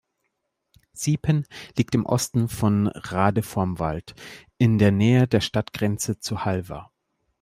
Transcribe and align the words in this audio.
Siepen 0.93 1.45
liegt 1.77 1.93
im 1.93 2.07
Osten 2.07 2.49
von 2.49 2.87
Radevormwald 2.87 4.15
in 4.57 4.79
der 4.79 4.91
Nähe 4.91 5.27
der 5.27 5.41
Stadtgrenze 5.41 6.17
zu 6.17 6.43
Halver. 6.43 6.91